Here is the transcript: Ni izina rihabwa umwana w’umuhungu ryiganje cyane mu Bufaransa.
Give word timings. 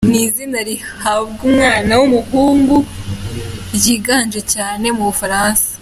Ni 0.09 0.19
izina 0.27 0.59
rihabwa 0.67 1.41
umwana 1.49 1.91
w’umuhungu 1.99 2.75
ryiganje 3.75 4.41
cyane 4.53 4.85
mu 4.95 5.03
Bufaransa. 5.09 5.65